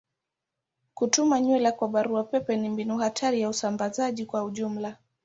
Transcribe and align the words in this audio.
Kutuma 0.93 1.39
nywila 1.41 1.71
kwa 1.71 1.87
barua 1.87 2.23
pepe 2.23 2.57
ni 2.57 2.69
mbinu 2.69 2.97
hatari 2.97 3.41
ya 3.41 3.49
usambazaji 3.49 4.25
kwa 4.25 4.43
ujumla. 4.43 4.97